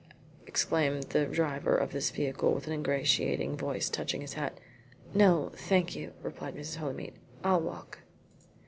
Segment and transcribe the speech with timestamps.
[0.47, 4.57] exclaimed the driver of this vehicle in an ingratiating voice, touching his hat.
[5.13, 6.77] "No, thank you," replied Mrs.
[6.77, 7.13] Holymead.
[7.43, 7.99] "I'll walk."